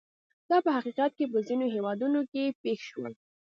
دا 0.49 0.57
په 0.65 0.69
حقیقت 0.77 1.11
کې 1.17 1.25
په 1.31 1.39
ځینو 1.47 1.65
هېوادونو 1.75 2.19
کې 2.31 2.55
پېښ 2.63 2.79
شول. 2.89 3.13